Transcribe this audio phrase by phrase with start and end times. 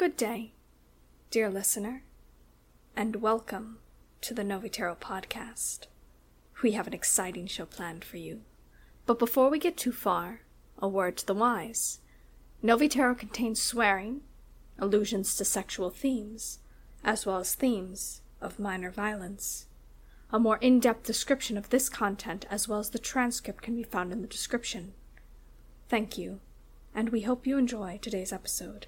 [0.00, 0.54] Good day,
[1.30, 2.04] dear listener,
[2.96, 3.80] and welcome
[4.22, 5.88] to the Novitero podcast.
[6.62, 8.40] We have an exciting show planned for you.
[9.04, 10.40] But before we get too far,
[10.78, 12.00] a word to the wise.
[12.64, 14.22] Novitero contains swearing,
[14.78, 16.60] allusions to sexual themes,
[17.04, 19.66] as well as themes of minor violence.
[20.32, 23.82] A more in depth description of this content, as well as the transcript, can be
[23.82, 24.94] found in the description.
[25.90, 26.40] Thank you,
[26.94, 28.86] and we hope you enjoy today's episode.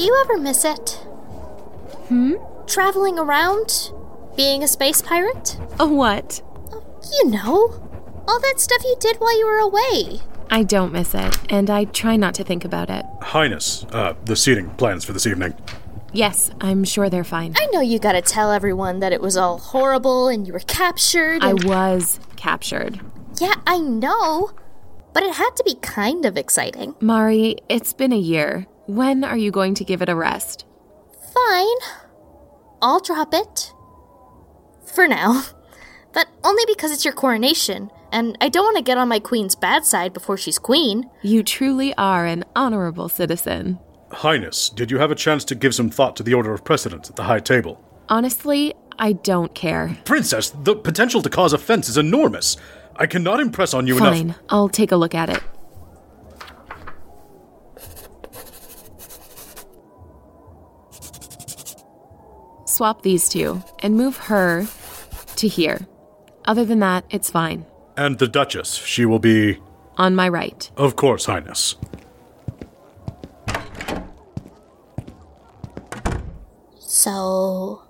[0.00, 0.92] Do you ever miss it?
[2.08, 2.36] Hmm?
[2.66, 3.92] Traveling around?
[4.34, 5.58] Being a space pirate?
[5.78, 6.40] A what?
[7.12, 10.20] You know, all that stuff you did while you were away.
[10.50, 13.04] I don't miss it, and I try not to think about it.
[13.20, 15.52] Highness, uh, the seating plans for this evening.
[16.14, 17.52] Yes, I'm sure they're fine.
[17.58, 21.44] I know you gotta tell everyone that it was all horrible and you were captured.
[21.44, 23.00] I and- was captured.
[23.38, 24.52] yeah, I know.
[25.12, 26.94] But it had to be kind of exciting.
[27.00, 28.66] Mari, it's been a year.
[28.90, 30.64] When are you going to give it a rest?
[31.32, 31.76] Fine.
[32.82, 33.72] I'll drop it.
[34.94, 35.44] For now.
[36.12, 39.54] But only because it's your coronation, and I don't want to get on my queen's
[39.54, 41.08] bad side before she's queen.
[41.22, 43.78] You truly are an honorable citizen.
[44.10, 47.08] Highness, did you have a chance to give some thought to the order of precedence
[47.08, 47.80] at the high table?
[48.08, 49.96] Honestly, I don't care.
[50.04, 52.56] Princess, the potential to cause offense is enormous.
[52.96, 54.36] I cannot impress on you Fine, enough.
[54.36, 55.40] Fine, I'll take a look at it.
[62.80, 64.66] Swap these two and move her
[65.36, 65.86] to here.
[66.46, 67.66] Other than that, it's fine.
[67.94, 69.58] And the Duchess, she will be.
[69.98, 70.70] On my right.
[70.78, 71.76] Of course, Highness.
[76.78, 77.82] So.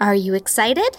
[0.00, 0.96] Are you excited?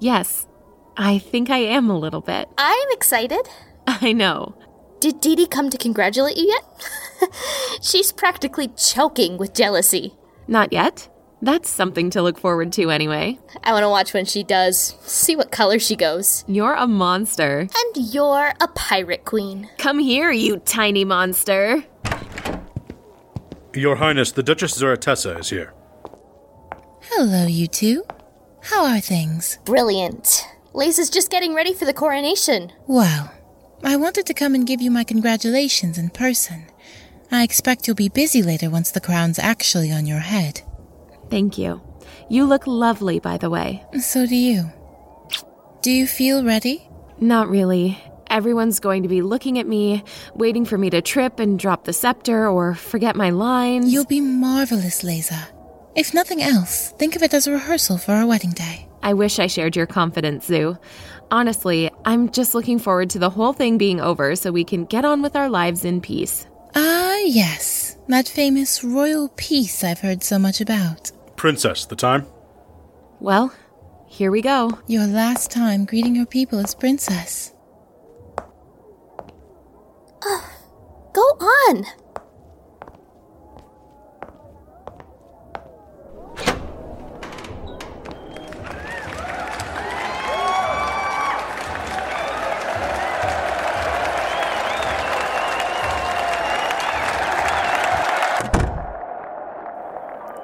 [0.00, 0.48] Yes,
[0.96, 2.48] I think I am a little bit.
[2.58, 3.48] I'm excited.
[3.86, 4.56] I know.
[4.98, 7.30] Did Dee Dee come to congratulate you yet?
[7.80, 10.14] She's practically choking with jealousy.
[10.48, 11.08] Not yet.
[11.40, 13.38] That's something to look forward to anyway.
[13.62, 14.96] I want to watch when she does.
[15.02, 16.44] See what color she goes.
[16.48, 17.60] You're a monster.
[17.60, 19.70] And you're a pirate queen.
[19.78, 21.84] Come here, you tiny monster.
[23.74, 25.72] Your Highness, the Duchess Zuratesa is here.
[27.02, 28.02] Hello, you two.
[28.62, 29.58] How are things?
[29.64, 30.44] Brilliant.
[30.72, 32.72] Lace is just getting ready for the coronation.
[32.86, 33.32] Well,
[33.84, 36.66] I wanted to come and give you my congratulations in person.
[37.30, 40.62] I expect you'll be busy later once the crown's actually on your head.
[41.30, 41.80] Thank you.
[42.28, 43.84] You look lovely, by the way.
[44.00, 44.72] So do you.
[45.82, 46.88] Do you feel ready?
[47.20, 48.02] Not really.
[48.30, 51.92] Everyone's going to be looking at me, waiting for me to trip and drop the
[51.92, 53.92] scepter or forget my lines.
[53.92, 55.48] You'll be marvelous, Leza.
[55.94, 58.88] If nothing else, think of it as a rehearsal for our wedding day.
[59.02, 60.76] I wish I shared your confidence, Zoo.
[61.30, 65.04] Honestly, I'm just looking forward to the whole thing being over so we can get
[65.04, 66.46] on with our lives in peace.
[66.74, 67.96] Ah, yes.
[68.08, 71.10] That famous royal peace I've heard so much about.
[71.38, 72.26] Princess, the time?
[73.20, 73.54] Well,
[74.08, 74.80] here we go.
[74.88, 77.52] Your last time greeting your people as princess.
[80.20, 81.84] Go on.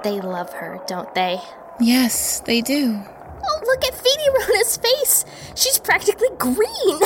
[0.04, 1.40] They love her, don't they?
[1.80, 3.00] Yes, they do.
[3.46, 5.24] Oh, look at Phoebe Rona's face.
[5.56, 7.00] She's practically green.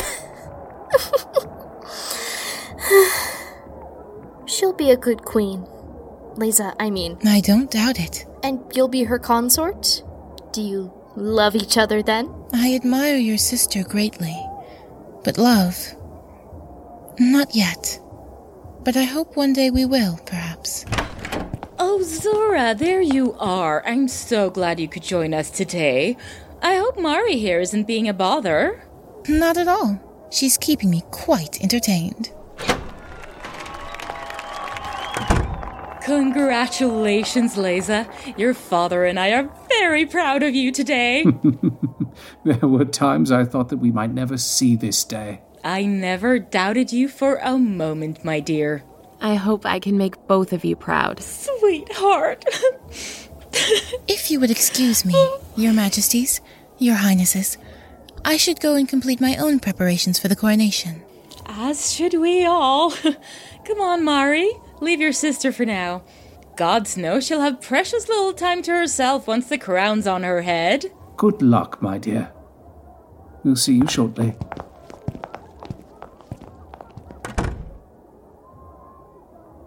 [4.47, 5.67] She'll be a good queen.
[6.37, 7.19] Liza, I mean.
[7.25, 8.27] I don't doubt it.
[8.43, 10.03] And you'll be her consort?
[10.53, 12.33] Do you love each other then?
[12.53, 14.37] I admire your sister greatly.
[15.25, 15.77] But love.
[17.19, 18.01] Not yet.
[18.85, 20.87] but I hope one day we will, perhaps.
[21.91, 23.83] Oh, Zora, there you are.
[23.87, 26.19] I'm so glad you could join us today.
[26.61, 28.85] I hope Mari here isn't being a bother.
[29.27, 29.99] Not at all.
[30.31, 32.31] She's keeping me quite entertained.
[36.03, 38.07] Congratulations, Leza.
[38.39, 41.25] Your father and I are very proud of you today.
[42.45, 45.41] There were times I thought that we might never see this day.
[45.65, 48.85] I never doubted you for a moment, my dear.
[49.21, 51.21] I hope I can make both of you proud.
[51.21, 52.45] Sweetheart.
[54.07, 55.15] If you would excuse me,
[55.57, 56.41] Your Majesties,
[56.79, 57.57] Your Highnesses,
[58.25, 61.03] I should go and complete my own preparations for the coronation.
[61.47, 62.91] As should we all.
[63.65, 64.51] Come on, Mari.
[64.81, 66.03] Leave your sister for now.
[66.57, 70.87] Gods know she'll have precious little time to herself once the crown's on her head.
[71.17, 72.31] Good luck, my dear.
[73.45, 74.35] We'll see you shortly.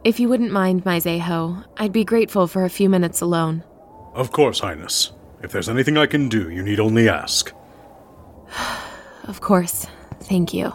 [0.04, 3.64] If you wouldn't mind, my Zeho, I'd be grateful for a few minutes alone.
[4.16, 5.12] Of course, Highness.
[5.44, 7.52] If there's anything I can do, you need only ask.
[9.26, 9.86] Of course.
[10.22, 10.74] Thank you.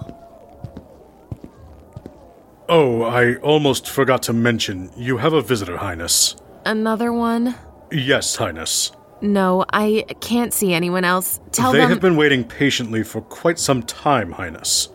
[2.69, 6.37] Oh, I almost forgot to mention, you have a visitor, Highness.
[6.65, 7.57] Another one?
[7.91, 8.93] Yes, Highness.
[9.21, 11.41] No, I can't see anyone else.
[11.51, 11.89] Tell they them.
[11.89, 14.91] They have been waiting patiently for quite some time, Highness.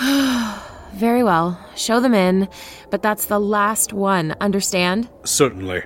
[0.96, 1.60] Very well.
[1.76, 2.48] Show them in.
[2.90, 5.10] But that's the last one, understand?
[5.24, 5.82] Certainly.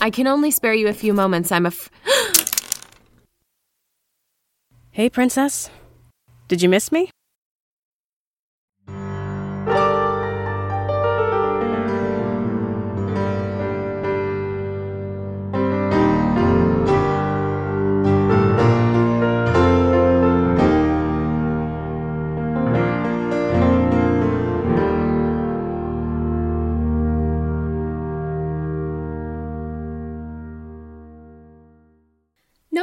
[0.00, 1.52] I can only spare you a few moments.
[1.52, 1.68] I'm a.
[1.68, 1.90] Af-
[4.94, 5.70] Hey, Princess.
[6.48, 7.08] Did you miss me?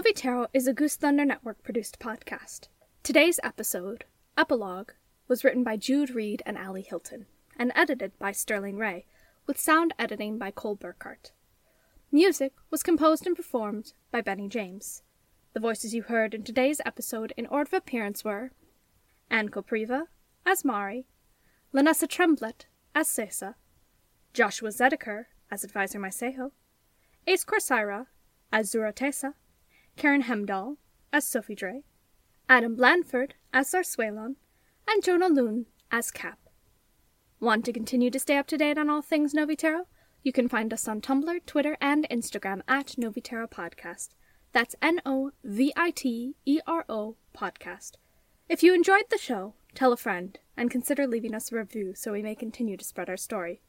[0.09, 2.67] Novitero is a Goose Thunder Network produced podcast.
[3.03, 4.91] Today's episode, Epilogue,
[5.27, 7.27] was written by Jude Reid and Ali Hylton,
[7.57, 9.06] and edited by Sterling Rae,
[9.45, 11.31] with sound editing by Cole Burkhardt.
[12.11, 15.03] Music was composed and performed by Benny James.
[15.53, 18.51] The voices you heard in today's episode in order of appearance were
[19.29, 20.06] Anne Kopriva
[20.44, 21.06] as Mari,
[21.71, 22.65] Lanessa Tremblett
[22.95, 23.56] as Cesa,
[24.33, 26.51] Joshua Zediker as Advisor Maesejo,
[27.27, 28.07] Ace Corsaira
[28.51, 29.35] as Zuratesa,
[30.00, 30.78] Karin Heimdahl
[31.12, 31.84] as Sofodre,
[32.48, 34.38] Adam Blanford as Zarzuelon,
[34.88, 36.40] and Jona Lune as Cap.
[37.42, 39.81] Want to continue to stay up to date on all things Novitero?
[40.24, 44.10] You can find us on Tumblr, Twitter, and Instagram at Novitero Podcast.
[44.54, 47.98] That's N O V I T E R O Podcast.
[48.48, 52.13] If you enjoyed the show, tell a friend and consider leaving us a review so
[52.13, 53.60] we may continue to spread our story.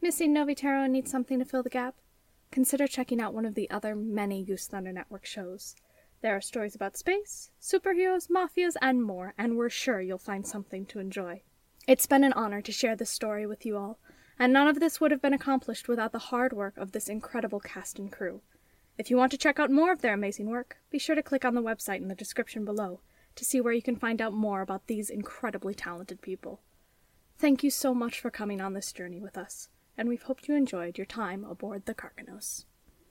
[0.00, 1.96] Missing Novitero and need something to fill the gap?
[2.56, 5.76] Consider checking out one of the other many Goose Thunder Network shows.
[6.22, 10.86] There are stories about space, superheroes, mafias, and more, and we're sure you'll find something
[10.86, 11.42] to enjoy.
[11.86, 13.98] It's been an honor to share this story with you all,
[14.38, 17.60] and none of this would have been accomplished without the hard work of this incredible
[17.60, 18.40] cast and crew.
[18.96, 21.44] If you want to check out more of their amazing work, be sure to click
[21.44, 23.00] on the website in the description below
[23.34, 26.62] to see where you can find out more about these incredibly talented people.
[27.38, 30.54] Thank you so much for coming on this journey with us, and we've hoped you
[30.54, 32.64] enjoyed your time aboard the Carcanos.